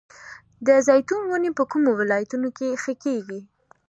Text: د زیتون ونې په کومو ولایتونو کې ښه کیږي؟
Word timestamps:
د 0.67 0.69
زیتون 0.87 1.21
ونې 1.27 1.51
په 1.57 1.63
کومو 1.71 1.89
ولایتونو 1.99 2.49
کې 2.57 2.79
ښه 2.83 2.93
کیږي؟ 3.03 3.39